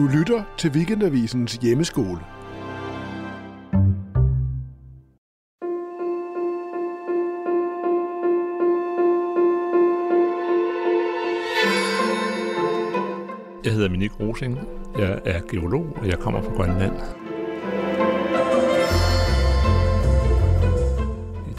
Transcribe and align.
Du 0.00 0.06
lytter 0.06 0.44
til 0.58 0.70
Weekendavisens 0.70 1.54
hjemmeskole. 1.54 2.20
Jeg 13.64 13.72
hedder 13.72 13.88
Minik 13.88 14.20
Rosing. 14.20 14.58
Jeg 14.98 15.20
er 15.24 15.40
geolog, 15.50 15.96
og 15.96 16.08
jeg 16.08 16.18
kommer 16.18 16.42
fra 16.42 16.52
Grønland. 16.52 17.19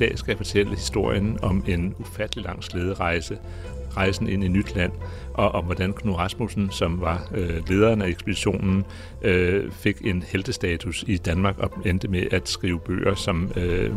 Dag 0.02 0.18
skal 0.18 0.32
jeg 0.32 0.38
fortælle 0.38 0.76
historien 0.76 1.38
om 1.42 1.64
en 1.68 1.96
ufattelig 2.00 2.46
lang 2.46 2.64
slæderejse, 2.64 3.38
rejsen 3.98 4.30
ind 4.30 4.44
i 4.44 4.48
nyt 4.48 4.76
land, 4.76 4.92
og 5.34 5.52
om 5.52 5.66
hvordan 5.66 5.94
Knud 5.94 6.14
Rasmussen, 6.14 6.70
som 6.72 7.02
var 7.02 7.28
øh, 7.36 7.70
lederen 7.70 8.02
af 8.02 8.08
ekspeditionen, 8.08 8.86
øh, 9.22 9.72
fik 9.72 10.02
en 10.06 10.24
heltestatus 10.28 11.04
i 11.08 11.18
Danmark 11.18 11.60
og 11.60 11.72
endte 11.86 12.08
med 12.08 12.24
at 12.32 12.50
skrive 12.50 12.80
bøger, 12.80 13.16
som 13.16 13.52
øh, 13.56 13.92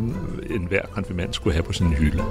enhver 0.50 0.82
konfirmand 0.90 1.32
skulle 1.32 1.54
have 1.54 1.64
på 1.64 1.72
sin 1.72 1.86
hylde. 1.86 2.22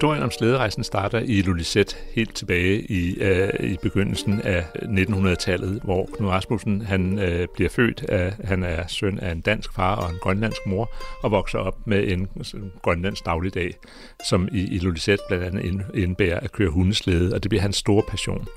Historien 0.00 0.22
om 0.22 0.30
slæderejsen 0.30 0.84
starter 0.84 1.18
i 1.18 1.42
Lulisset 1.42 1.96
helt 2.14 2.34
tilbage 2.34 2.80
i, 2.80 3.16
uh, 3.22 3.70
i 3.70 3.76
begyndelsen 3.82 4.40
af 4.40 4.64
1900-tallet, 4.74 5.80
hvor 5.84 6.08
Knud 6.16 6.28
Rasmussen 6.28 6.82
han, 6.82 7.12
uh, 7.12 7.44
bliver 7.54 7.68
født. 7.70 8.04
Af, 8.08 8.32
han 8.44 8.62
er 8.62 8.86
søn 8.86 9.18
af 9.18 9.32
en 9.32 9.40
dansk 9.40 9.74
far 9.74 9.96
og 9.96 10.10
en 10.10 10.16
grønlandsk 10.20 10.60
mor, 10.66 10.90
og 11.22 11.30
vokser 11.30 11.58
op 11.58 11.86
med 11.86 12.08
en 12.08 12.28
grønlandsk 12.82 13.26
dagligdag, 13.26 13.74
som 14.28 14.48
i, 14.52 14.74
i 14.74 14.78
Lulisset 14.78 15.20
blandt 15.28 15.44
andet 15.44 15.84
indebærer 15.94 16.40
at 16.40 16.52
køre 16.52 16.70
hundeslæde, 16.70 17.34
og 17.34 17.42
det 17.42 17.48
bliver 17.48 17.62
hans 17.62 17.76
store 17.76 18.02
passion. 18.08 18.48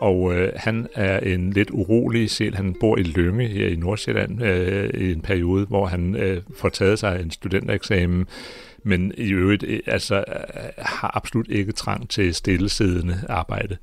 Og 0.00 0.34
øh, 0.34 0.52
han 0.56 0.86
er 0.94 1.20
en 1.20 1.52
lidt 1.52 1.70
urolig 1.70 2.30
sjæl. 2.30 2.54
Han 2.54 2.74
bor 2.80 2.96
i 2.96 3.02
Lønge 3.02 3.48
her 3.48 3.68
i 3.68 3.76
Nordsjælland 3.76 4.42
øh, 4.42 4.90
i 4.94 5.12
en 5.12 5.20
periode, 5.20 5.66
hvor 5.66 5.86
han 5.86 6.16
øh, 6.16 6.42
får 6.56 6.68
taget 6.68 6.98
sig 6.98 7.20
en 7.22 7.30
studentereksamen, 7.30 8.26
men 8.86 9.12
i 9.16 9.32
øvrigt 9.32 9.62
øh, 9.62 9.80
altså, 9.86 10.16
øh, 10.16 10.24
har 10.78 11.16
absolut 11.16 11.48
ikke 11.48 11.72
trang 11.72 12.10
til 12.10 12.34
stillesiddende 12.34 13.20
arbejde. 13.28 13.76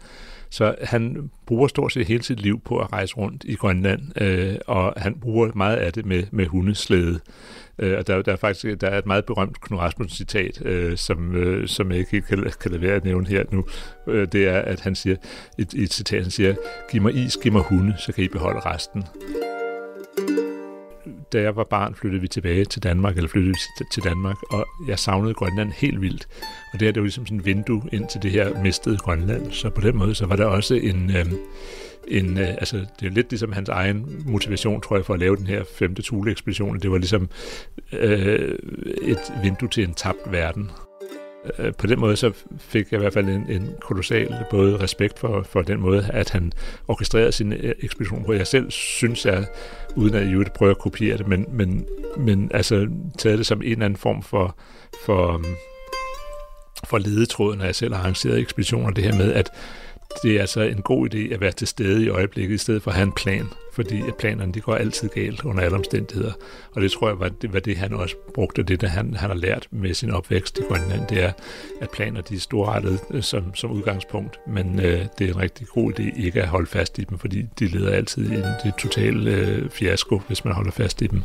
Så 0.49 0.75
han 0.81 1.31
bruger 1.45 1.67
stort 1.67 1.93
set 1.93 2.07
hele 2.07 2.23
sit 2.23 2.39
liv 2.39 2.61
på 2.65 2.79
at 2.79 2.93
rejse 2.93 3.15
rundt 3.15 3.43
i 3.43 3.55
Grønland, 3.55 4.21
øh, 4.21 4.55
og 4.67 4.93
han 4.97 5.15
bruger 5.15 5.51
meget 5.55 5.77
af 5.77 5.93
det 5.93 6.05
med, 6.05 6.23
med 6.31 6.45
hundeslæde. 6.45 7.19
Øh, 7.79 7.97
og 7.97 8.07
der, 8.07 8.21
der 8.21 8.31
er 8.31 8.35
faktisk 8.35 8.81
der 8.81 8.87
er 8.87 8.97
et 8.97 9.05
meget 9.05 9.25
berømt 9.25 9.61
Knud 9.61 9.79
Rasmussen 9.79 10.15
citat, 10.15 10.65
øh, 10.65 10.97
som, 10.97 11.35
øh, 11.35 11.67
som 11.67 11.91
jeg 11.91 11.99
ikke 11.99 12.21
kan, 12.21 12.51
kan 12.61 12.71
lade 12.71 12.81
være 12.81 12.95
at 12.95 13.03
nævne 13.03 13.27
her 13.27 13.43
nu. 13.51 13.65
Øh, 14.07 14.27
det 14.31 14.47
er, 14.47 14.59
at 14.59 14.79
han 14.79 14.95
siger, 14.95 15.15
et, 15.57 15.73
et 15.73 15.93
citat, 15.93 16.21
han 16.21 16.31
siger, 16.31 16.55
giv 16.91 17.01
mig 17.01 17.15
is, 17.15 17.37
giv 17.43 17.51
mig 17.51 17.61
hunde, 17.61 17.95
så 17.97 18.13
kan 18.13 18.23
I 18.23 18.27
beholde 18.27 18.59
resten 18.59 19.03
da 21.34 21.42
jeg 21.42 21.56
var 21.56 21.64
barn, 21.64 21.95
flyttede 21.95 22.22
vi 22.22 22.28
tilbage 22.28 22.66
til 22.66 22.84
Danmark, 22.84 23.16
eller 23.17 23.30
flyttede 23.30 23.56
vi 23.80 23.86
til 23.92 24.03
Danmark, 24.03 24.38
og 24.50 24.67
jeg 24.88 25.00
savnede 25.00 25.34
Grønland 25.34 25.72
helt 25.72 26.02
vildt. 26.02 26.28
Og 26.73 26.80
det 26.80 26.86
her, 26.86 26.92
det 26.92 27.02
var 27.02 27.06
ligesom 27.06 27.26
sådan 27.26 27.38
en 27.38 27.45
vindue 27.45 27.81
ind 27.92 28.08
til 28.08 28.22
det 28.22 28.31
her 28.31 28.62
mistede 28.62 28.98
Grønland. 28.98 29.52
Så 29.52 29.70
på 29.70 29.81
den 29.81 29.98
måde, 29.98 30.16
så 30.16 30.26
var 30.26 30.36
der 30.36 30.45
også 30.45 30.76
en, 30.76 31.11
øh, 31.16 31.26
en 32.08 32.38
øh, 32.38 32.50
altså 32.50 32.86
det 33.00 33.06
er 33.06 33.11
lidt 33.11 33.30
ligesom 33.30 33.52
hans 33.52 33.70
egen 33.70 34.23
motivation, 34.26 34.81
tror 34.81 34.95
jeg, 34.95 35.06
for 35.06 35.14
at 35.14 35.20
lave 35.20 35.36
den 35.36 35.48
her 35.48 35.64
femte 35.76 36.02
Thule-ekspedition. 36.02 36.80
Det 36.80 36.92
var 36.92 36.98
ligesom 36.98 37.30
øh, 37.93 38.58
et 39.02 39.33
vindue 39.43 39.70
til 39.70 39.83
en 39.83 39.93
tabt 39.93 40.32
verden. 40.32 40.70
Øh, 41.59 41.73
på 41.73 41.87
den 41.87 41.99
måde 41.99 42.15
så 42.15 42.31
fik 42.58 42.92
jeg 42.92 42.98
i 42.98 43.02
hvert 43.02 43.14
fald 43.14 43.30
en, 43.30 43.45
en 43.49 43.70
kolossal 43.81 44.36
både 44.49 44.80
respekt 44.80 45.20
for, 45.20 45.43
for 45.43 45.61
den 45.61 45.80
måde, 45.80 46.09
at 46.14 46.30
han 46.30 46.54
orkestrerede 46.87 47.31
sin 47.31 47.54
øh, 47.54 47.76
ekspedition 47.80 48.23
på. 48.26 48.33
Jeg 48.33 48.48
selv 48.48 48.71
synes, 48.71 49.26
jeg, 49.26 49.45
uden 49.95 50.14
at 50.14 50.27
jeg 50.27 50.45
prøve 50.55 50.71
at 50.71 50.80
kopiere 50.80 51.17
det, 51.17 51.27
men, 51.27 51.45
men, 51.49 51.86
men 52.17 52.52
altså 52.54 52.87
taget 53.17 53.37
det 53.37 53.45
som 53.45 53.61
en 53.61 53.71
eller 53.71 53.86
anden 53.86 53.98
form 53.98 54.23
for, 54.23 54.55
for, 55.05 55.33
um, 55.33 55.45
for 56.83 56.98
ledetråd, 56.98 57.55
når 57.55 57.65
jeg 57.65 57.75
selv 57.75 57.93
har 57.93 58.02
arrangeret 58.02 58.39
ekspeditioner, 58.39 58.92
det 58.92 59.04
her 59.04 59.15
med, 59.15 59.33
at 59.33 59.49
det 60.23 60.36
er 60.36 60.42
altså 60.42 60.61
en 60.61 60.81
god 60.81 61.14
idé 61.14 61.33
at 61.33 61.42
være 61.42 61.52
til 61.52 61.67
stede 61.67 62.04
i 62.04 62.10
øjeblikket, 62.10 62.55
i 62.55 62.58
stedet 62.58 62.83
for 62.83 62.92
at 62.92 62.98
have 62.98 63.08
en 63.08 63.11
plan, 63.11 63.45
fordi 63.73 64.02
planerne 64.20 64.54
de 64.54 64.61
går 64.61 64.76
altid 64.76 65.10
galt 65.10 65.45
under 65.45 65.64
alle 65.64 65.78
omstændigheder. 65.78 66.32
Og 66.76 66.82
det 66.82 66.92
tror 66.92 67.08
jeg 67.08 67.20
var 67.20 67.30
det, 67.30 67.54
var 67.54 67.60
det 67.60 67.78
han 67.78 67.94
også 67.94 68.16
brugte, 68.34 68.64
det 68.64 68.82
der 68.82 68.88
han, 68.88 69.14
han 69.14 69.30
har 69.30 69.38
lært 69.38 69.67
med 69.72 69.94
sin 69.94 70.11
opvækst 70.11 70.60
i 70.60 70.61
Grønland, 70.61 71.08
det 71.08 71.23
er, 71.23 71.32
at 71.82 71.89
planer 71.89 72.22
de 72.22 72.36
er 72.36 72.39
storrettede 72.39 73.00
øh, 73.11 73.23
som, 73.23 73.56
som 73.56 73.72
udgangspunkt, 73.72 74.39
men 74.48 74.80
øh, 74.80 75.06
det 75.20 75.30
er 75.30 75.34
en 75.34 75.39
rigtig 75.39 75.67
god 75.67 75.94
idé 76.00 76.23
ikke 76.26 76.42
at 76.42 76.48
holde 76.48 76.67
fast 76.67 77.00
i 77.00 77.04
dem, 77.04 77.17
fordi 77.17 77.45
de 77.60 77.67
leder 77.67 77.92
altid 77.92 78.32
i 78.32 78.36
en 78.36 78.44
det 78.64 78.73
totale 78.78 79.32
øh, 79.32 79.70
fiasko, 79.70 80.22
hvis 80.28 80.45
man 80.45 80.54
holder 80.54 80.72
fast 80.72 81.02
i 81.02 81.08
dem. 81.08 81.23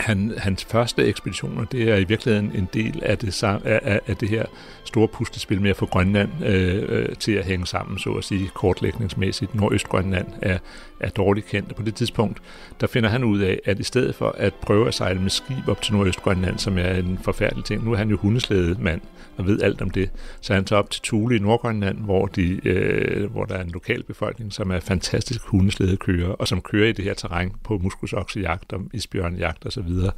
Han, 0.00 0.32
hans 0.38 0.64
første 0.64 1.04
ekspeditioner, 1.04 1.64
det 1.64 1.90
er 1.90 1.96
i 1.96 2.04
virkeligheden 2.04 2.52
en 2.54 2.68
del 2.74 3.02
af 3.02 3.18
det, 3.18 3.42
af, 3.44 4.00
af 4.06 4.16
det 4.16 4.28
her 4.28 4.44
store 4.84 5.08
puslespil 5.08 5.60
med 5.60 5.70
at 5.70 5.76
få 5.76 5.86
Grønland 5.86 6.30
øh, 6.44 6.84
øh, 6.88 7.16
til 7.16 7.32
at 7.32 7.44
hænge 7.44 7.66
sammen, 7.66 7.98
så 7.98 8.10
at 8.10 8.24
sige, 8.24 8.50
kortlægningsmæssigt. 8.54 9.54
Nordøstgrønland 9.54 10.26
er, 10.42 10.58
er 11.00 11.10
dårligt 11.10 11.46
kendt, 11.46 11.70
og 11.70 11.76
på 11.76 11.82
det 11.82 11.94
tidspunkt, 11.94 12.42
der 12.80 12.86
finder 12.86 13.08
han 13.08 13.24
ud 13.24 13.40
af, 13.40 13.60
at 13.64 13.78
i 13.78 13.82
stedet 13.82 14.14
for 14.14 14.34
at 14.38 14.54
prøve 14.54 14.88
at 14.88 14.94
sejle 14.94 15.20
med 15.20 15.30
skib 15.30 15.68
op 15.68 15.82
til 15.82 15.94
Nordøstgrønland, 15.94 16.58
som 16.58 16.78
er 16.78 16.92
en 16.94 17.18
forfærdelig 17.22 17.64
ting, 17.64 17.84
nu 17.84 17.92
er 17.92 17.96
han 17.96 18.10
jo 18.10 18.16
hundeslædemand 18.16 19.00
og 19.36 19.46
ved 19.46 19.62
alt 19.62 19.82
om 19.82 19.90
det, 19.90 20.10
så 20.40 20.54
han 20.54 20.64
tager 20.64 20.82
op 20.82 20.90
til 20.90 21.02
Thule 21.02 21.36
i 21.36 21.38
Nordgrønland, 21.38 21.98
hvor, 21.98 22.26
de, 22.26 22.68
øh, 22.68 23.30
hvor 23.30 23.44
der 23.44 23.54
er 23.54 23.62
en 23.62 23.70
lokal 23.70 24.02
befolkning, 24.02 24.52
som 24.52 24.70
er 24.70 24.80
fantastisk 24.80 25.40
hundeslædekører, 25.44 26.28
og 26.28 26.48
som 26.48 26.60
kører 26.60 26.88
i 26.88 26.92
det 26.92 27.04
her 27.04 27.14
terræn 27.14 27.52
på 27.64 27.78
muskusoksejagt 27.78 28.72
og 28.72 28.80
isbjørnjagt 28.92 29.66
osv. 29.66 29.89
Så, 29.94 30.10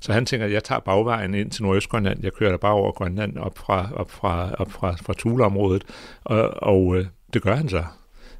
så 0.00 0.12
han 0.12 0.26
tænker, 0.26 0.46
at 0.46 0.52
jeg 0.52 0.64
tager 0.64 0.80
bagvejen 0.80 1.34
ind 1.34 1.50
til 1.50 1.62
Nordøstgrønland, 1.62 2.22
jeg 2.22 2.32
kører 2.32 2.50
der 2.50 2.58
bare 2.58 2.72
over 2.72 2.92
Grønland 2.92 3.38
op 3.38 3.58
fra, 3.58 3.88
op 3.94 4.10
fra, 4.10 4.54
op 4.58 4.72
fra, 4.72 4.96
fra 5.02 5.14
Tuleområdet. 5.14 5.84
og, 6.24 6.62
og 6.62 6.96
øh, 6.96 7.06
det 7.34 7.42
gør 7.42 7.54
han 7.54 7.68
så. 7.68 7.84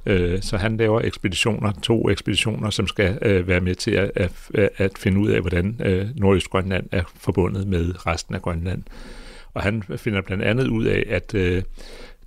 Øh, 0.06 0.42
så 0.42 0.56
han 0.56 0.76
laver 0.76 1.00
ekspeditioner, 1.00 1.72
to 1.82 2.10
ekspeditioner, 2.10 2.70
som 2.70 2.86
skal 2.86 3.18
øh, 3.22 3.48
være 3.48 3.60
med 3.60 3.74
til 3.74 3.90
at, 3.90 4.10
at, 4.14 4.32
at 4.76 4.98
finde 4.98 5.20
ud 5.20 5.28
af, 5.28 5.40
hvordan 5.40 5.80
øh, 5.84 6.08
Nordøstgrønland 6.16 6.88
er 6.92 7.02
forbundet 7.14 7.66
med 7.66 8.06
resten 8.06 8.34
af 8.34 8.42
Grønland. 8.42 8.82
Og 9.54 9.62
han 9.62 9.82
finder 9.96 10.20
blandt 10.20 10.44
andet 10.44 10.68
ud 10.68 10.84
af, 10.84 11.04
at 11.08 11.34
øh, 11.34 11.62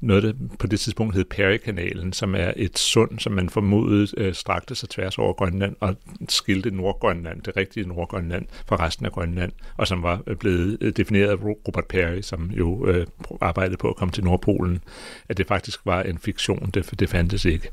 noget, 0.01 0.23
der 0.23 0.33
på 0.59 0.67
det 0.67 0.79
tidspunkt 0.79 1.15
hed 1.15 1.25
Perry-kanalen, 1.25 2.13
som 2.13 2.35
er 2.35 2.53
et 2.55 2.79
sund, 2.79 3.19
som 3.19 3.33
man 3.33 3.49
formodede 3.49 4.07
øh, 4.17 4.33
strakte 4.33 4.75
sig 4.75 4.89
tværs 4.89 5.17
over 5.17 5.33
Grønland 5.33 5.75
og 5.79 5.95
skilte 6.29 6.71
Nordgrønland, 6.71 7.41
det 7.41 7.57
rigtige 7.57 7.87
Nordgrønland, 7.87 8.45
fra 8.65 8.85
resten 8.85 9.05
af 9.05 9.11
Grønland, 9.11 9.51
og 9.77 9.87
som 9.87 10.03
var 10.03 10.21
øh, 10.27 10.35
blevet 10.35 10.77
øh, 10.81 10.93
defineret 10.97 11.29
af 11.29 11.43
Robert 11.43 11.85
Perry, 11.85 12.21
som 12.21 12.51
jo 12.51 12.87
øh, 12.87 13.07
arbejdede 13.41 13.77
på 13.77 13.89
at 13.89 13.95
komme 13.95 14.11
til 14.11 14.23
Nordpolen, 14.23 14.81
at 15.29 15.37
det 15.37 15.47
faktisk 15.47 15.79
var 15.85 16.01
en 16.01 16.17
fiktion, 16.17 16.69
det, 16.73 16.99
det 16.99 17.09
fandtes 17.09 17.45
ikke. 17.45 17.69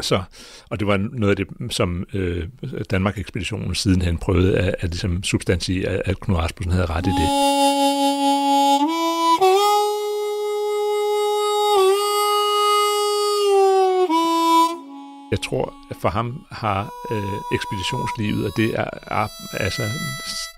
Så, 0.00 0.22
og 0.70 0.78
det 0.78 0.86
var 0.86 0.96
noget 0.96 1.40
af 1.40 1.46
det, 1.46 1.72
som 1.72 2.06
øh, 2.14 2.48
Danmark-ekspeditionen 2.90 3.74
sidenhen 3.74 4.18
prøvede 4.18 4.58
at, 4.58 4.74
at 4.80 4.90
ligesom 4.90 5.22
substantiere, 5.22 6.08
at 6.08 6.20
Knud 6.20 6.36
Rasmussen 6.36 6.72
havde 6.72 6.86
ret 6.86 7.06
i 7.06 7.10
det. 7.10 7.58
Jeg 15.30 15.40
tror, 15.40 15.74
at 15.90 15.96
for 16.02 16.08
ham 16.08 16.46
har 16.50 16.90
øh, 17.10 17.56
ekspeditionslivet, 17.56 18.46
og 18.46 18.52
det 18.56 18.70
er, 18.80 18.90
er 19.06 19.28
altså 19.52 19.82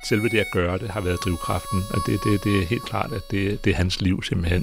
selve 0.08 0.28
det 0.28 0.38
at 0.38 0.50
gøre 0.52 0.78
det, 0.78 0.90
har 0.90 1.00
været 1.00 1.18
drivkraften, 1.24 1.82
og 1.90 2.00
det, 2.06 2.24
det, 2.24 2.44
det 2.44 2.62
er 2.62 2.66
helt 2.66 2.84
klart, 2.84 3.12
at 3.12 3.30
det, 3.30 3.64
det 3.64 3.70
er 3.70 3.76
hans 3.76 4.00
liv 4.00 4.22
simpelthen. 4.22 4.62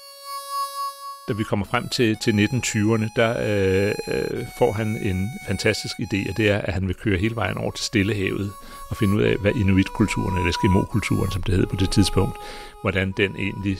Da 1.27 1.33
vi 1.33 1.43
kommer 1.43 1.65
frem 1.65 1.89
til, 1.89 2.17
til 2.23 2.31
1920'erne, 2.31 3.09
der 3.15 3.31
øh, 3.49 3.95
øh, 4.07 4.45
får 4.57 4.71
han 4.71 4.87
en 4.87 5.29
fantastisk 5.47 5.95
idé, 5.99 6.29
og 6.29 6.37
det 6.37 6.49
er, 6.49 6.57
at 6.57 6.73
han 6.73 6.87
vil 6.87 6.95
køre 6.95 7.17
hele 7.17 7.35
vejen 7.35 7.57
over 7.57 7.71
til 7.71 7.85
Stillehavet 7.85 8.51
og 8.89 8.97
finde 8.97 9.15
ud 9.15 9.21
af, 9.21 9.35
hvad 9.37 9.51
inuitkulturen, 9.55 10.37
eller 10.37 10.49
eskimo-kulturen, 10.49 11.31
som 11.31 11.43
det 11.43 11.55
hed 11.55 11.65
på 11.65 11.75
det 11.75 11.89
tidspunkt, 11.89 12.37
hvordan 12.81 13.13
den 13.17 13.35
egentlig 13.35 13.77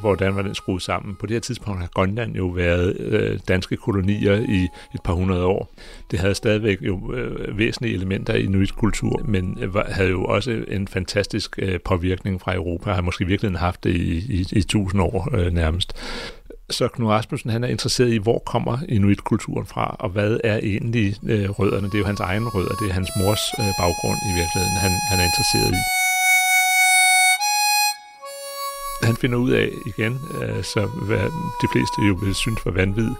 hvordan 0.00 0.36
var 0.36 0.42
den 0.42 0.54
skruet 0.54 0.82
sammen. 0.82 1.14
På 1.14 1.26
det 1.26 1.34
her 1.34 1.40
tidspunkt 1.40 1.80
har 1.80 1.88
Grønland 1.94 2.36
jo 2.36 2.46
været 2.46 2.96
øh, 3.00 3.38
danske 3.48 3.76
kolonier 3.76 4.34
i 4.34 4.68
et 4.94 5.02
par 5.04 5.12
hundrede 5.12 5.44
år. 5.44 5.74
Det 6.10 6.18
havde 6.18 6.34
stadigvæk 6.34 6.78
jo 6.82 7.12
øh, 7.14 7.58
væsentlige 7.58 7.94
elementer 7.94 8.34
i 8.34 8.44
inuit 8.44 8.76
kultur, 8.76 9.22
men 9.24 9.58
øh, 9.60 9.74
havde 9.74 10.10
jo 10.10 10.24
også 10.24 10.64
en 10.68 10.88
fantastisk 10.88 11.58
øh, 11.62 11.80
påvirkning 11.84 12.40
fra 12.40 12.54
Europa, 12.54 12.92
har 12.92 13.02
måske 13.02 13.26
virkelig 13.26 13.58
haft 13.58 13.84
det 13.84 13.96
i, 13.96 14.40
i, 14.40 14.46
i 14.52 14.62
tusind 14.62 15.02
år 15.02 15.28
øh, 15.36 15.52
nærmest. 15.52 15.92
Så 16.70 16.88
Knud 16.88 17.08
Rasmussen 17.08 17.50
han 17.50 17.64
er 17.64 17.68
interesseret 17.68 18.12
i, 18.12 18.16
hvor 18.16 18.38
kommer 18.38 18.78
inuitkulturen 18.88 19.66
fra, 19.66 19.96
og 19.98 20.10
hvad 20.10 20.40
er 20.44 20.56
egentlig 20.62 21.16
øh, 21.26 21.50
rødderne? 21.50 21.86
Det 21.86 21.94
er 21.94 21.98
jo 21.98 22.04
hans 22.04 22.20
egen 22.20 22.48
rødder, 22.48 22.74
det 22.80 22.88
er 22.88 22.92
hans 22.92 23.10
mors 23.16 23.40
øh, 23.58 23.72
baggrund 23.78 24.18
i 24.30 24.32
virkeligheden, 24.40 24.76
han, 24.84 24.90
han 25.10 25.20
er 25.20 25.24
interesseret 25.24 25.72
i. 25.72 25.99
Han 29.10 29.16
finder 29.16 29.38
ud 29.38 29.50
af 29.50 29.70
igen, 29.86 30.20
øh, 30.42 30.64
så 30.64 30.86
hvad 30.86 31.24
de 31.62 31.68
fleste 31.72 32.02
jo 32.08 32.14
vil 32.22 32.34
synes 32.34 32.66
var 32.66 32.72
vanvid, 32.72 33.10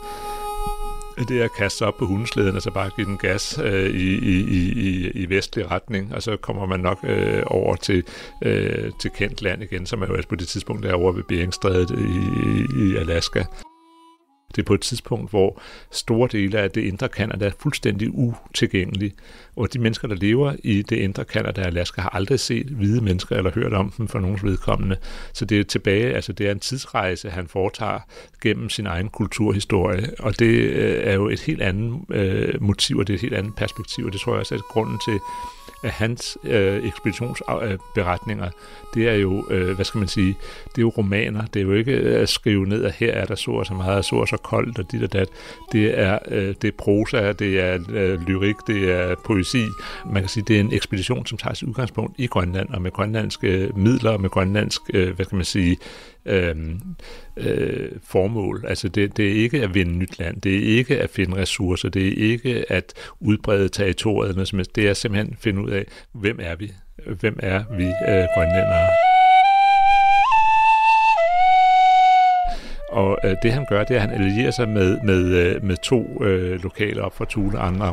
det 1.28 1.40
er 1.40 1.44
at 1.44 1.52
kaste 1.52 1.78
sig 1.78 1.86
op 1.86 1.96
på 1.98 2.06
hundeslæden 2.06 2.56
og 2.56 2.62
så 2.62 2.70
bare 2.70 2.90
give 2.96 3.06
den 3.06 3.18
gas 3.18 3.60
øh, 3.64 3.90
i, 3.90 4.18
i, 4.18 4.38
i, 4.72 5.10
i 5.10 5.28
vestlig 5.28 5.70
retning, 5.70 6.14
og 6.14 6.22
så 6.22 6.36
kommer 6.36 6.66
man 6.66 6.80
nok 6.80 6.98
øh, 7.02 7.42
over 7.46 7.76
til, 7.76 8.04
øh, 8.42 8.92
til 9.00 9.10
kendt 9.10 9.42
land 9.42 9.62
igen, 9.62 9.86
som 9.86 10.02
er 10.02 10.06
jo 10.06 10.14
altså 10.14 10.28
på 10.28 10.34
det 10.34 10.48
tidspunkt 10.48 10.82
derovre 10.82 11.16
ved 11.16 11.22
Beringstrædet 11.22 11.90
i, 11.90 12.84
i 12.84 12.96
Alaska. 12.96 13.44
Det 14.56 14.62
er 14.62 14.66
på 14.66 14.74
et 14.74 14.80
tidspunkt, 14.80 15.30
hvor 15.30 15.62
store 15.90 16.28
dele 16.32 16.58
af 16.58 16.70
det 16.70 16.80
indre 16.80 17.08
Kanada 17.08 17.46
er 17.46 17.50
fuldstændig 17.58 18.10
utilgængelige. 18.14 19.12
Og 19.56 19.72
de 19.72 19.78
mennesker, 19.78 20.08
der 20.08 20.14
lever 20.14 20.54
i 20.64 20.82
det 20.82 20.96
indre 20.96 21.24
Kanada 21.24 21.60
og 21.60 21.66
Alaska, 21.66 22.00
har 22.00 22.08
aldrig 22.08 22.40
set 22.40 22.66
hvide 22.66 23.00
mennesker 23.00 23.36
eller 23.36 23.50
hørt 23.50 23.72
om 23.72 23.92
dem 23.98 24.08
for 24.08 24.18
nogens 24.18 24.44
vedkommende. 24.44 24.96
Så 25.32 25.44
det 25.44 25.60
er 25.60 25.64
tilbage, 25.64 26.14
altså 26.14 26.32
det 26.32 26.46
er 26.46 26.50
en 26.50 26.60
tidsrejse, 26.60 27.30
han 27.30 27.48
foretager 27.48 28.00
gennem 28.42 28.68
sin 28.68 28.86
egen 28.86 29.08
kulturhistorie. 29.08 30.10
Og 30.18 30.38
det 30.38 30.54
øh, 30.54 31.00
er 31.04 31.14
jo 31.14 31.28
et 31.28 31.40
helt 31.40 31.62
andet 31.62 32.00
øh, 32.10 32.62
motiv, 32.62 32.98
og 32.98 33.06
det 33.06 33.12
er 33.12 33.16
et 33.16 33.22
helt 33.22 33.34
andet 33.34 33.54
perspektiv, 33.56 34.06
og 34.06 34.12
det 34.12 34.20
tror 34.20 34.32
jeg 34.32 34.40
også 34.40 34.54
er 34.54 34.58
grunden 34.58 34.98
til, 35.08 35.18
af 35.82 35.90
hans 35.90 36.38
øh, 36.44 36.84
ekspeditionsberetninger, 36.84 38.50
det 38.94 39.08
er 39.08 39.14
jo, 39.14 39.46
øh, 39.50 39.74
hvad 39.74 39.84
skal 39.84 39.98
man 39.98 40.08
sige, 40.08 40.36
det 40.66 40.78
er 40.78 40.82
jo 40.82 40.88
romaner. 40.88 41.46
Det 41.46 41.60
er 41.60 41.64
jo 41.64 41.72
ikke 41.72 41.92
øh, 41.92 42.22
at 42.22 42.28
skrive 42.28 42.66
ned, 42.66 42.84
at 42.84 42.92
her 42.92 43.12
er 43.12 43.24
der 43.24 43.34
så 43.34 43.50
og 43.50 43.66
så 43.66 43.74
meget, 43.74 43.96
og 43.96 44.04
så 44.04 44.16
og 44.16 44.28
så 44.28 44.36
koldt, 44.36 44.78
og 44.78 44.92
dit 44.92 45.02
og 45.02 45.12
dat. 45.12 45.28
Det 45.72 45.98
er, 45.98 46.18
øh, 46.28 46.54
det 46.62 46.64
er 46.64 46.76
prosa, 46.78 47.32
det 47.32 47.60
er 47.60 47.78
øh, 47.90 48.20
lyrik, 48.28 48.56
det 48.66 48.90
er 48.90 49.14
poesi. 49.24 49.64
Man 50.06 50.22
kan 50.22 50.28
sige, 50.28 50.44
det 50.48 50.56
er 50.56 50.60
en 50.60 50.72
ekspedition, 50.72 51.26
som 51.26 51.38
tager 51.38 51.54
sit 51.54 51.68
udgangspunkt 51.68 52.14
i 52.18 52.26
Grønland, 52.26 52.68
og 52.68 52.82
med 52.82 52.90
grønlandske 52.90 53.70
midler, 53.76 54.10
og 54.10 54.20
med 54.20 54.30
grønlandsk, 54.30 54.80
øh, 54.94 55.16
hvad 55.16 55.24
skal 55.24 55.36
man 55.36 55.44
sige, 55.44 55.76
øh, 56.26 56.56
øh, 57.36 57.90
formål. 58.04 58.64
Altså 58.68 58.88
det, 58.88 59.16
det 59.16 59.28
er 59.28 59.42
ikke 59.42 59.62
at 59.62 59.74
vinde 59.74 59.92
nyt 59.92 60.18
land, 60.18 60.40
det 60.40 60.56
er 60.56 60.76
ikke 60.78 60.98
at 61.00 61.10
finde 61.10 61.36
ressourcer, 61.36 61.88
det 61.88 62.08
er 62.08 62.30
ikke 62.30 62.72
at 62.72 62.92
udbrede 63.20 63.68
territoriet, 63.68 64.34
noget 64.34 64.48
som 64.48 64.58
helst. 64.58 64.76
det 64.76 64.88
er 64.88 64.94
simpelthen 64.94 65.32
at 65.32 65.38
finde 65.38 65.62
ud 65.62 65.70
af, 65.70 65.84
hvem 66.12 66.38
er 66.42 66.56
vi? 66.56 66.72
Hvem 67.20 67.38
er 67.42 67.64
vi 67.76 67.84
øh, 67.84 68.26
grønlændere? 68.34 69.09
Og 72.90 73.18
øh, 73.24 73.36
det 73.42 73.52
han 73.52 73.66
gør, 73.68 73.84
det 73.84 73.96
er, 73.96 74.00
at 74.02 74.08
han 74.08 74.20
allierer 74.20 74.50
sig 74.50 74.68
med, 74.68 75.00
med, 75.00 75.24
øh, 75.24 75.64
med 75.64 75.76
to 75.76 76.24
øh, 76.24 76.62
lokale 76.62 77.02
op 77.02 77.16
fra 77.16 77.24
Thule, 77.24 77.58
Anna 77.58 77.90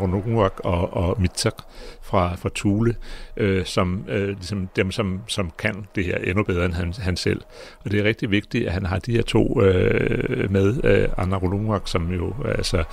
og, 0.63 0.94
og 0.94 1.21
Mitzak 1.21 1.53
fra, 2.01 2.35
fra 2.35 2.49
Thule, 2.55 2.95
øh, 3.38 3.65
som 3.65 4.05
øh, 4.07 4.27
ligesom 4.27 4.69
dem, 4.75 4.91
som, 4.91 5.21
som 5.27 5.51
kan 5.59 5.85
det 5.95 6.05
her 6.05 6.17
endnu 6.17 6.44
bedre 6.44 6.65
end 6.65 6.73
han, 6.73 6.94
han 6.99 7.17
selv. 7.17 7.41
Og 7.85 7.91
det 7.91 7.99
er 7.99 8.03
rigtig 8.03 8.31
vigtigt, 8.31 8.67
at 8.67 8.73
han 8.73 8.85
har 8.85 8.99
de 8.99 9.11
her 9.11 9.21
to 9.21 9.61
øh, 9.61 10.51
med, 10.51 10.83
øh, 10.83 11.09
Anna 11.17 11.38
som 11.85 12.11
jo 12.11 12.33
altså 12.45 12.83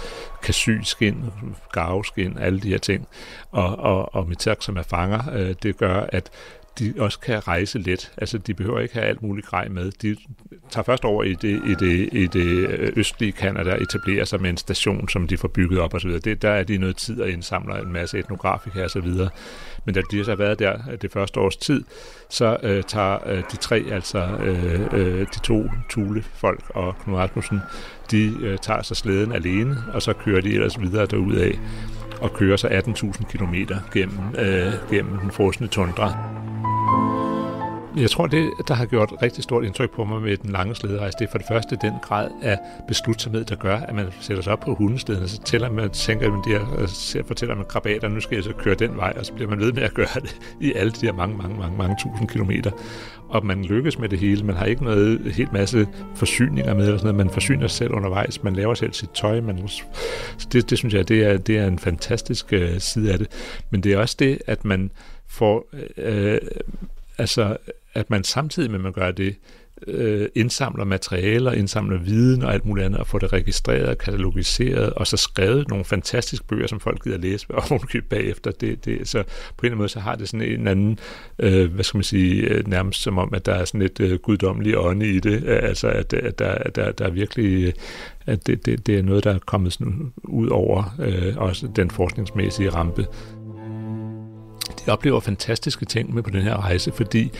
kan 0.42 0.54
sy 0.54 0.70
skin, 0.82 1.24
skin, 2.04 2.38
alle 2.38 2.60
de 2.60 2.68
her 2.68 2.78
ting, 2.78 3.06
og, 3.50 3.78
og, 3.78 4.14
og 4.14 4.28
Mitzak, 4.28 4.62
som 4.62 4.76
er 4.76 4.82
fanger, 4.82 5.20
øh, 5.32 5.54
det 5.62 5.76
gør, 5.76 6.06
at 6.08 6.30
de 6.78 6.94
også 6.98 7.18
kan 7.20 7.48
rejse 7.48 7.78
let. 7.78 8.12
Altså, 8.16 8.38
de 8.38 8.54
behøver 8.54 8.80
ikke 8.80 8.94
have 8.94 9.06
alt 9.06 9.22
muligt 9.22 9.46
grej 9.46 9.68
med. 9.68 9.92
De 10.02 10.16
tager 10.70 10.84
først 10.84 11.04
over 11.04 11.22
i 11.22 11.34
det, 11.34 11.62
i 11.66 11.74
det, 11.74 12.08
i 12.12 12.26
det 12.26 12.68
øh, 12.68 12.92
østlige 12.96 13.32
Kanada 13.32 13.72
og 13.72 13.82
etablerer 13.82 14.24
sig 14.24 14.42
med 14.42 14.50
en 14.50 14.56
station, 14.56 15.08
som 15.08 15.28
de 15.28 15.36
får 15.36 15.48
bygget 15.48 15.80
op 15.80 15.94
osv. 15.94 16.10
Det, 16.10 16.42
der 16.42 16.50
er 16.50 16.62
de 16.62 16.78
noget 16.78 16.96
tid 16.96 17.20
og 17.20 17.30
indsamler 17.30 17.76
en 17.76 17.92
masse 17.92 18.18
etnografika 18.18 18.84
osv. 18.84 19.08
Men 19.84 19.94
da 19.94 20.02
de 20.10 20.24
så 20.24 20.30
har 20.30 20.36
været 20.36 20.58
der 20.58 20.78
øh, 20.90 20.98
det 21.02 21.12
første 21.12 21.40
års 21.40 21.56
tid, 21.56 21.84
så 22.28 22.56
øh, 22.62 22.82
tager 22.82 23.28
øh, 23.28 23.42
de 23.52 23.56
tre, 23.56 23.84
altså 23.90 24.18
øh, 24.18 24.80
øh, 24.92 25.20
de 25.20 25.40
to 25.44 25.70
Thule-folk 25.90 26.62
og 26.68 26.94
Knud 27.04 27.16
Rasmussen, 27.16 27.60
de 28.10 28.32
øh, 28.40 28.58
tager 28.58 28.82
sig 28.82 28.96
slæden 28.96 29.32
alene, 29.32 29.76
og 29.92 30.02
så 30.02 30.12
kører 30.12 30.40
de 30.40 30.54
ellers 30.54 30.80
videre 30.80 31.06
derudad 31.06 31.52
og 32.20 32.32
kører 32.32 32.56
så 32.56 32.68
18.000 32.68 33.36
km 33.38 33.54
gennem, 33.92 34.18
øh, 34.38 34.72
gennem 34.90 35.18
den 35.18 35.30
frosne 35.30 35.66
tundra. 35.66 36.43
Jeg 37.96 38.10
tror, 38.10 38.26
det, 38.26 38.50
der 38.68 38.74
har 38.74 38.86
gjort 38.86 39.12
rigtig 39.22 39.44
stort 39.44 39.64
indtryk 39.64 39.90
på 39.90 40.04
mig 40.04 40.22
med 40.22 40.36
den 40.36 40.50
lange 40.50 40.74
slæderejse, 40.74 41.16
det 41.18 41.26
er 41.26 41.30
for 41.30 41.38
det 41.38 41.46
første 41.46 41.78
den 41.80 41.92
grad 42.02 42.30
af 42.42 42.58
beslutsomhed, 42.88 43.44
der 43.44 43.56
gør, 43.56 43.76
at 43.76 43.94
man 43.94 44.06
sætter 44.20 44.42
sig 44.42 44.52
op 44.52 44.60
på 44.60 44.74
hundesteden, 44.74 45.22
og 45.22 45.28
så 45.28 45.42
tæller 45.42 45.70
man, 45.70 45.90
tænker 45.90 46.30
man, 46.30 46.42
der, 46.44 46.60
og 46.60 46.82
øh, 46.82 46.88
så 46.88 47.22
fortæller 47.26 47.54
man 47.54 47.64
krabater, 47.64 48.08
nu 48.08 48.20
skal 48.20 48.34
jeg 48.34 48.44
så 48.44 48.52
køre 48.52 48.74
den 48.74 48.96
vej, 48.96 49.12
og 49.18 49.26
så 49.26 49.32
bliver 49.32 49.50
man 49.50 49.60
ved 49.60 49.72
med 49.72 49.82
at 49.82 49.94
gøre 49.94 50.06
det 50.22 50.36
i 50.60 50.72
alle 50.72 50.92
de 50.92 51.06
her 51.06 51.12
mange, 51.12 51.36
mange, 51.36 51.58
mange, 51.58 51.78
mange 51.78 51.96
tusind 52.02 52.28
kilometer. 52.28 52.70
Og 53.28 53.46
man 53.46 53.64
lykkes 53.64 53.98
med 53.98 54.08
det 54.08 54.18
hele. 54.18 54.42
Man 54.42 54.56
har 54.56 54.66
ikke 54.66 54.84
noget 54.84 55.32
helt 55.32 55.52
masse 55.52 55.88
forsyninger 56.14 56.74
med, 56.74 56.84
eller 56.84 56.98
sådan 56.98 57.14
noget. 57.14 57.26
man 57.26 57.30
forsyner 57.30 57.68
sig 57.68 57.76
selv 57.76 57.92
undervejs, 57.92 58.42
man 58.42 58.56
laver 58.56 58.74
selv 58.74 58.92
sit 58.92 59.10
tøj. 59.10 59.40
Man, 59.40 59.68
så 60.38 60.48
det, 60.52 60.70
det 60.70 60.78
synes 60.78 60.94
jeg, 60.94 61.08
det 61.08 61.24
er, 61.24 61.38
det 61.38 61.58
er 61.58 61.66
en 61.66 61.78
fantastisk 61.78 62.52
øh, 62.52 62.80
side 62.80 63.12
af 63.12 63.18
det. 63.18 63.28
Men 63.70 63.82
det 63.82 63.92
er 63.92 63.98
også 63.98 64.16
det, 64.18 64.38
at 64.46 64.64
man 64.64 64.90
får... 65.26 65.66
øh, 65.96 66.32
øh 66.32 66.38
altså 67.18 67.56
at 67.94 68.10
man 68.10 68.24
samtidig 68.24 68.70
med, 68.70 68.78
at 68.78 68.82
man 68.82 68.92
gør 68.92 69.10
det, 69.10 69.36
øh, 69.86 70.28
indsamler 70.34 70.84
materialer, 70.84 71.52
indsamler 71.52 71.98
viden 71.98 72.42
og 72.42 72.54
alt 72.54 72.64
muligt 72.64 72.86
andet, 72.86 73.00
og 73.00 73.06
får 73.06 73.18
det 73.18 73.32
registreret, 73.32 73.98
katalogiseret, 73.98 74.92
og 74.92 75.06
så 75.06 75.16
skrevet 75.16 75.68
nogle 75.68 75.84
fantastiske 75.84 76.46
bøger, 76.46 76.66
som 76.66 76.80
folk 76.80 77.04
gider 77.04 77.18
læse 77.18 77.46
og 77.50 77.62
ovenkøbe 77.70 78.06
bagefter. 78.10 78.50
Det, 78.50 78.84
det, 78.84 79.08
så 79.08 79.22
på 79.22 79.26
en 79.26 79.32
eller 79.62 79.66
anden 79.66 79.78
måde, 79.78 79.88
så 79.88 80.00
har 80.00 80.14
det 80.14 80.28
sådan 80.28 80.60
en 80.60 80.68
anden, 80.68 80.98
øh, 81.38 81.72
hvad 81.72 81.84
skal 81.84 81.98
man 81.98 82.04
sige, 82.04 82.42
øh, 82.42 82.68
nærmest 82.68 83.02
som 83.02 83.18
om, 83.18 83.34
at 83.34 83.46
der 83.46 83.54
er 83.54 83.64
sådan 83.64 83.82
et 83.82 84.00
øh, 84.00 84.18
guddommeligt 84.18 84.76
ånde 84.76 85.06
i 85.06 85.20
det, 85.20 85.44
øh, 85.44 85.58
altså 85.62 85.88
at, 85.88 86.12
at 86.12 86.38
der, 86.38 86.58
der, 86.58 86.92
der 86.92 87.04
er 87.04 87.10
virkelig, 87.10 87.66
øh, 87.66 87.72
at 88.26 88.46
det, 88.46 88.66
det, 88.66 88.86
det 88.86 88.98
er 88.98 89.02
noget, 89.02 89.24
der 89.24 89.34
er 89.34 89.38
kommet 89.38 89.72
sådan 89.72 90.12
ud 90.24 90.48
over 90.48 90.96
øh, 90.98 91.36
også 91.36 91.68
den 91.76 91.90
forskningsmæssige 91.90 92.70
rampe. 92.70 93.06
De 94.86 94.92
oplever 94.92 95.20
fantastiske 95.20 95.84
ting 95.84 96.14
med 96.14 96.22
på 96.22 96.30
den 96.30 96.42
her 96.42 96.56
rejse, 96.56 96.92
fordi 96.92 97.32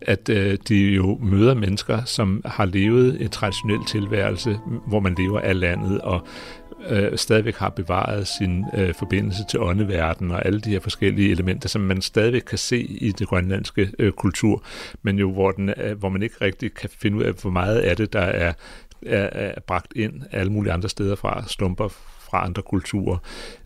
at 0.00 0.28
øh, 0.28 0.58
de 0.68 0.76
jo 0.76 1.18
møder 1.22 1.54
mennesker, 1.54 2.04
som 2.04 2.42
har 2.44 2.64
levet 2.64 3.22
en 3.22 3.28
traditionel 3.28 3.86
tilværelse, 3.86 4.58
hvor 4.86 5.00
man 5.00 5.14
lever 5.18 5.40
af 5.40 5.60
landet, 5.60 6.00
og 6.00 6.26
øh, 6.88 7.18
stadigvæk 7.18 7.56
har 7.56 7.68
bevaret 7.68 8.26
sin 8.26 8.64
øh, 8.74 8.94
forbindelse 8.94 9.44
til 9.50 9.60
åndeverdenen 9.60 10.30
og 10.30 10.46
alle 10.46 10.60
de 10.60 10.70
her 10.70 10.80
forskellige 10.80 11.30
elementer, 11.30 11.68
som 11.68 11.80
man 11.80 12.02
stadigvæk 12.02 12.42
kan 12.42 12.58
se 12.58 12.82
i 12.82 13.12
det 13.12 13.28
grønlandske 13.28 13.90
øh, 13.98 14.12
kultur, 14.12 14.64
men 15.02 15.18
jo 15.18 15.32
hvor, 15.32 15.50
den, 15.50 15.68
øh, 15.76 15.98
hvor 15.98 16.08
man 16.08 16.22
ikke 16.22 16.36
rigtig 16.40 16.74
kan 16.74 16.90
finde 16.98 17.16
ud 17.16 17.22
af, 17.22 17.32
hvor 17.32 17.50
meget 17.50 17.78
af 17.78 17.96
det, 17.96 18.12
der 18.12 18.20
er, 18.20 18.52
er, 19.06 19.28
er 19.32 19.60
bragt 19.66 19.92
ind 19.96 20.22
alle 20.32 20.52
mulige 20.52 20.72
andre 20.72 20.88
steder 20.88 21.16
fra, 21.16 21.44
stumper 21.46 21.88
fra 22.30 22.44
andre 22.44 22.62
kulturer. 22.62 23.18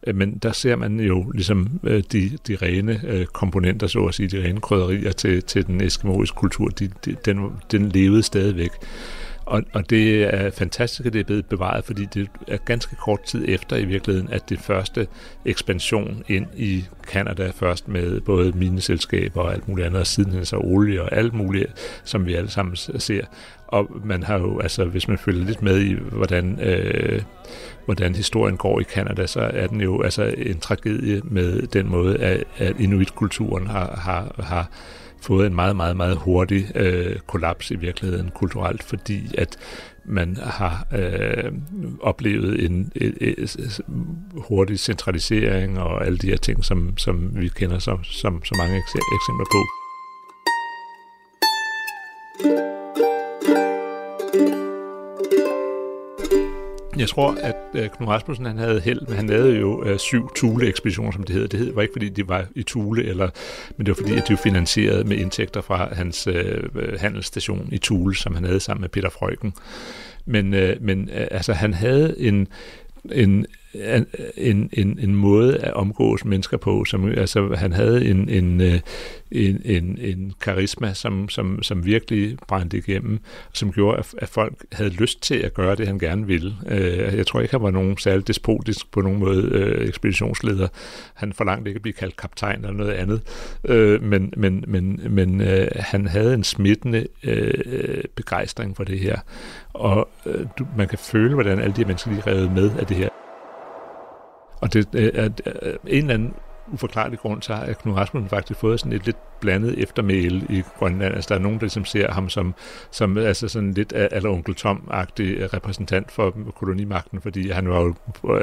Øh, 0.06 0.16
men 0.16 0.38
der 0.38 0.52
ser 0.52 0.76
man 0.76 1.00
jo 1.00 1.30
ligesom 1.30 1.80
øh, 1.84 2.02
de, 2.12 2.38
de 2.48 2.56
rene 2.62 3.00
øh, 3.04 3.26
komponenter, 3.26 3.86
så 3.86 4.04
at 4.04 4.14
sige, 4.14 4.28
de 4.28 4.44
rene 4.44 4.60
krydderier 4.60 5.12
til, 5.12 5.42
til 5.42 5.66
den 5.66 5.80
eskimoiske 5.80 6.34
kultur, 6.34 6.68
de, 6.68 6.90
de, 7.04 7.16
den, 7.24 7.52
den 7.70 7.88
levede 7.88 8.22
stadigvæk. 8.22 8.70
Og, 9.46 9.62
og 9.72 9.90
det 9.90 10.34
er 10.34 10.50
fantastisk, 10.50 11.06
at 11.06 11.12
det 11.12 11.20
er 11.20 11.24
blevet 11.24 11.46
bevaret, 11.46 11.84
fordi 11.84 12.04
det 12.04 12.28
er 12.48 12.56
ganske 12.56 12.96
kort 12.96 13.22
tid 13.22 13.44
efter 13.48 13.76
i 13.76 13.84
virkeligheden, 13.84 14.28
at 14.32 14.48
det 14.48 14.60
første 14.60 15.06
ekspansion 15.44 16.22
ind 16.28 16.46
i 16.56 16.84
Kanada 17.08 17.50
først 17.54 17.88
med 17.88 18.20
både 18.20 18.52
mineselskaber 18.52 19.42
og 19.42 19.52
alt 19.52 19.68
muligt 19.68 19.86
andet, 19.86 20.00
og 20.00 20.06
sidenhen 20.06 20.44
så 20.44 20.56
olie 20.56 21.02
og 21.02 21.12
alt 21.12 21.34
muligt, 21.34 22.00
som 22.04 22.26
vi 22.26 22.34
alle 22.34 22.50
sammen 22.50 22.76
ser. 22.76 23.24
Og 23.72 23.88
man 24.04 24.22
har 24.22 24.38
jo, 24.38 24.58
altså 24.58 24.84
hvis 24.84 25.08
man 25.08 25.18
følger 25.18 25.44
lidt 25.44 25.62
med 25.62 25.80
i, 25.80 25.94
hvordan, 26.12 26.60
øh, 26.60 27.22
hvordan 27.84 28.14
historien 28.14 28.56
går 28.56 28.80
i 28.80 28.82
Kanada, 28.82 29.26
så 29.26 29.40
er 29.40 29.66
den 29.66 29.80
jo 29.80 30.02
altså 30.02 30.34
en 30.38 30.58
tragedie 30.60 31.20
med 31.24 31.62
den 31.62 31.88
måde, 31.88 32.18
at, 32.18 32.44
at 32.56 32.80
inuitkulturen 32.80 33.66
har, 33.66 34.00
har, 34.02 34.42
har 34.42 34.70
fået 35.22 35.46
en 35.46 35.54
meget, 35.54 35.76
meget, 35.76 35.96
meget 35.96 36.16
hurtig 36.16 36.66
øh, 36.74 37.16
kollaps 37.26 37.70
i 37.70 37.76
virkeligheden 37.76 38.30
kulturelt, 38.30 38.82
fordi 38.82 39.34
at 39.38 39.56
man 40.04 40.36
har 40.36 40.86
øh, 40.92 41.52
oplevet 42.00 42.64
en 42.64 42.92
en, 42.94 43.14
en 43.20 43.48
hurtig 44.36 44.78
centralisering 44.78 45.78
og 45.78 46.06
alle 46.06 46.18
de 46.18 46.26
her 46.26 46.36
ting, 46.36 46.64
som, 46.64 46.98
som 46.98 47.40
vi 47.40 47.48
kender 47.48 47.78
som, 47.78 48.04
som 48.04 48.44
så 48.44 48.54
mange 48.58 48.76
eksempler 48.76 49.46
på. 49.52 49.81
Jeg 56.98 57.08
tror, 57.08 57.36
at 57.40 57.56
øh, 57.74 57.90
Knud 57.90 58.08
Rasmussen 58.08 58.46
han 58.46 58.58
havde 58.58 58.80
held, 58.80 59.00
men 59.08 59.16
han 59.16 59.26
lavede 59.26 59.58
jo 59.58 59.84
øh, 59.84 59.98
syv 59.98 60.34
Thule-ekspeditioner, 60.36 61.12
som 61.12 61.22
det 61.22 61.34
hedder. 61.34 61.48
Det 61.48 61.58
hed, 61.58 61.72
var 61.74 61.82
ikke, 61.82 61.92
fordi 61.94 62.08
de 62.08 62.28
var 62.28 62.46
i 62.54 62.62
Thule, 62.62 63.04
eller, 63.04 63.30
men 63.76 63.86
det 63.86 63.96
var 63.96 64.02
fordi, 64.02 64.18
at 64.18 64.28
de 64.28 64.32
var 64.32 64.40
finansieret 64.42 65.06
med 65.06 65.16
indtægter 65.16 65.60
fra 65.60 65.94
hans 65.94 66.26
øh, 66.26 66.62
øh 66.74 67.00
handelsstation 67.00 67.68
i 67.72 67.78
Thule, 67.78 68.16
som 68.16 68.34
han 68.34 68.44
havde 68.44 68.60
sammen 68.60 68.80
med 68.80 68.88
Peter 68.88 69.10
Frøken. 69.10 69.54
Men, 70.24 70.54
øh, 70.54 70.76
men 70.80 71.08
øh, 71.08 71.26
altså, 71.30 71.52
han 71.52 71.74
havde 71.74 72.14
en, 72.18 72.48
en 73.12 73.46
en, 74.36 74.70
en, 74.72 74.98
en 75.02 75.16
måde 75.16 75.58
at 75.58 75.74
omgås 75.74 76.24
mennesker 76.24 76.56
på, 76.56 76.84
som 76.84 77.08
altså 77.08 77.54
han 77.58 77.72
havde 77.72 78.04
en, 78.04 78.28
en, 78.28 78.60
øh, 78.60 78.80
en, 79.30 79.62
en, 79.64 79.98
en 80.00 80.32
karisma, 80.40 80.94
som, 80.94 81.28
som, 81.28 81.62
som 81.62 81.84
virkelig 81.86 82.36
brændte 82.48 82.78
igennem, 82.78 83.18
som 83.52 83.72
gjorde, 83.72 83.98
at, 83.98 84.14
at 84.18 84.28
folk 84.28 84.64
havde 84.72 84.90
lyst 84.90 85.22
til 85.22 85.34
at 85.34 85.54
gøre 85.54 85.76
det, 85.76 85.86
han 85.86 85.98
gerne 85.98 86.26
ville. 86.26 86.54
Øh, 86.68 87.16
jeg 87.16 87.26
tror 87.26 87.40
ikke, 87.40 87.54
han 87.54 87.62
var 87.62 87.70
nogen 87.70 87.98
særlig 87.98 88.28
despotisk 88.28 88.90
på 88.90 89.00
nogen 89.00 89.18
måde 89.18 89.42
øh, 89.42 89.88
ekspeditionsleder. 89.88 90.68
Han 91.14 91.32
forlangte 91.32 91.68
ikke 91.70 91.78
at 91.78 91.82
blive 91.82 91.92
kaldt 91.92 92.16
kaptajn 92.16 92.56
eller 92.56 92.72
noget 92.72 92.92
andet, 92.92 93.20
men, 94.02 94.32
men, 94.36 94.64
men, 94.68 95.00
men 95.08 95.40
han 95.76 96.06
havde 96.06 96.34
en 96.34 96.44
smittende 96.44 97.06
begejstring 98.14 98.76
for 98.76 98.84
det 98.84 98.98
her, 98.98 99.16
og 99.72 100.08
man 100.76 100.88
kan 100.88 100.98
føle, 100.98 101.34
hvordan 101.34 101.58
alle 101.58 101.76
de 101.76 101.84
mennesker, 101.84 102.10
lige 102.10 102.22
revet 102.26 102.52
med 102.52 102.70
af 102.78 102.86
det 102.86 102.96
her. 102.96 103.08
Og 104.62 104.72
det 104.72 104.88
er, 104.94 105.28
en 105.86 105.98
eller 105.98 106.14
anden 106.14 106.34
uforklarlig 106.72 107.18
grund, 107.18 107.42
så 107.42 107.54
har 107.54 107.72
Knud 107.72 107.94
Rasmussen 107.94 108.28
faktisk 108.28 108.60
fået 108.60 108.80
sådan 108.80 108.92
et 108.92 109.06
lidt 109.06 109.16
blandet 109.40 109.82
eftermæle 109.82 110.46
i 110.50 110.62
Grønland. 110.78 111.14
Altså, 111.14 111.28
der 111.28 111.34
er 111.34 111.42
nogen, 111.42 111.58
der 111.58 111.64
ligesom 111.64 111.84
ser 111.84 112.12
ham 112.12 112.28
som, 112.28 112.54
som 112.90 113.18
altså 113.18 113.48
sådan 113.48 113.72
lidt 113.72 113.92
eller 113.96 114.30
onkel 114.30 114.54
Tom-agtig 114.54 115.54
repræsentant 115.54 116.10
for 116.10 116.36
kolonimagten, 116.56 117.20
fordi 117.20 117.50
han 117.50 117.68
var 117.68 117.80
jo 117.80 117.94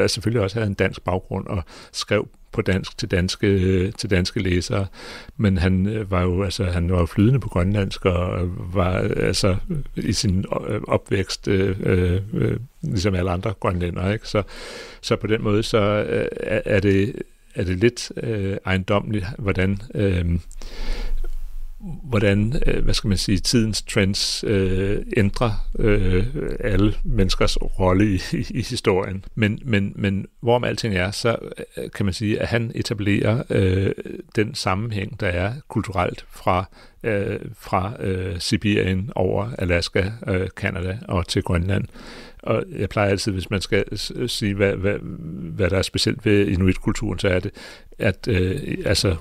selvfølgelig 0.08 0.44
også 0.44 0.60
havde 0.60 0.68
en 0.68 0.74
dansk 0.74 1.04
baggrund 1.04 1.48
og 1.48 1.64
skrev 1.92 2.28
på 2.52 2.62
dansk 2.62 2.98
til 2.98 3.12
danske, 3.12 3.48
øh, 3.48 3.94
til 3.94 4.10
danske 4.10 4.40
læsere, 4.40 4.88
men 5.38 5.58
han 5.58 5.88
øh, 5.88 6.12
var 6.12 6.22
jo 6.22 6.44
altså 6.44 6.64
han 6.64 6.92
var 6.92 7.00
jo 7.00 7.06
flydende 7.06 7.40
på 7.40 7.50
grønlandsk 7.50 8.06
og 8.06 8.50
var 8.74 9.02
øh, 9.02 9.10
altså 9.16 9.56
i 9.96 10.14
sin 10.14 10.46
opvækst 10.88 11.48
øh, 11.48 11.76
øh, 12.34 12.58
ligesom 12.82 13.16
alle 13.16 13.32
andre 13.32 13.54
grønlændere, 13.60 14.14
ikke? 14.14 14.28
Så, 14.28 14.44
så 15.02 15.16
på 15.16 15.28
den 15.28 15.44
måde 15.44 15.64
så 15.64 15.80
øh, 16.10 16.28
er 16.66 16.80
det 16.80 17.16
er 17.56 17.64
det 17.64 17.78
lidt 17.78 18.12
øh, 18.24 18.58
ejendomligt, 18.66 19.26
hvordan 19.38 19.82
øh, 19.96 20.26
hvordan, 22.04 22.62
øh, 22.66 22.84
hvad 22.84 22.94
skal 22.94 23.08
man 23.08 23.18
sige, 23.18 23.38
tidens 23.38 23.82
trends 23.82 24.44
øh, 24.48 24.98
ændrer 25.18 25.52
øh, 25.80 26.26
alle 26.60 26.94
menneskers 27.04 27.58
rolle 27.58 28.06
i, 28.06 28.22
i, 28.34 28.46
i 28.50 28.62
historien. 28.62 29.26
Men, 29.36 29.60
men, 29.66 29.94
men 29.96 30.26
hvorom 30.42 30.64
alting 30.64 30.96
er, 30.96 31.12
så 31.12 31.38
øh, 31.78 31.92
kan 31.92 32.06
man 32.06 32.14
sige, 32.14 32.42
at 32.42 32.48
han 32.48 32.72
etablerer 32.76 33.44
øh, 33.50 33.92
den 34.36 34.56
sammenhæng, 34.56 35.20
der 35.20 35.28
er 35.28 35.54
kulturelt 35.68 36.26
fra 36.30 36.66
øh, 37.04 37.40
fra 37.58 37.94
øh, 38.00 38.40
Sibirien 38.40 39.12
over 39.16 39.50
Alaska, 39.58 40.12
øh, 40.28 40.48
Canada 40.48 40.98
og 41.08 41.28
til 41.28 41.44
Grønland. 41.44 41.86
Og 42.44 42.64
jeg 42.80 42.90
plejer 42.90 43.10
altid, 43.10 43.32
hvis 43.32 43.50
man 43.50 43.62
skal 43.62 43.84
sige, 44.28 44.56
hvad, 44.56 44.76
hvad, 44.76 44.96
hvad 45.56 45.70
der 45.70 45.78
er 45.78 45.82
specielt 45.82 46.26
ved 46.26 46.48
inuitkulturen, 46.48 47.20
så 47.20 47.28
er 47.28 47.40
det, 47.40 47.52
at 48.00 48.28
øh, 48.28 48.78
altså, 48.86 49.16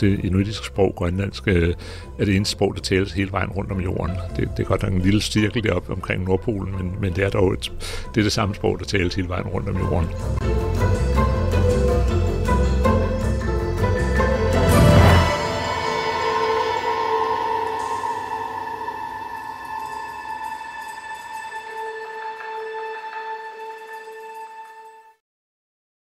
det 0.00 0.24
inuitiske 0.24 0.66
sprog, 0.66 0.94
grønlandsk, 0.96 1.48
øh, 1.48 1.74
er 2.18 2.24
det 2.24 2.36
eneste 2.36 2.52
sprog, 2.52 2.74
der 2.74 2.80
tales 2.80 3.12
hele 3.12 3.32
vejen 3.32 3.50
rundt 3.50 3.72
om 3.72 3.80
jorden. 3.80 4.16
Det, 4.36 4.48
det 4.56 4.62
er 4.62 4.68
godt 4.68 4.82
nok 4.82 4.92
en 4.92 5.00
lille 5.00 5.20
cirkel 5.20 5.62
deroppe 5.62 5.92
omkring 5.92 6.24
Nordpolen, 6.24 6.76
men, 6.76 6.92
men 7.00 7.12
det 7.12 7.24
er 7.24 7.30
dog 7.30 7.52
et, 7.52 7.72
det, 8.14 8.20
er 8.20 8.24
det 8.24 8.32
samme 8.32 8.54
sprog, 8.54 8.78
der 8.78 8.84
tales 8.84 9.14
hele 9.14 9.28
vejen 9.28 9.46
rundt 9.46 9.68
om 9.68 9.76
jorden. 9.76 10.08